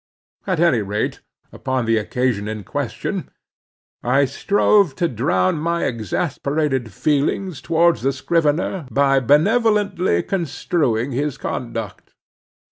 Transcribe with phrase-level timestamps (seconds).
[0.47, 1.21] At any rate,
[1.51, 3.29] upon the occasion in question,
[4.01, 12.15] I strove to drown my exasperated feelings towards the scrivener by benevolently construing his conduct.